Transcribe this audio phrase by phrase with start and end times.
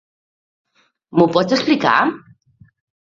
[1.19, 1.95] M'ho pots explicar?